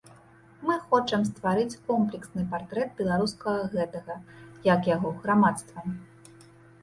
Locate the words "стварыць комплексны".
1.31-2.45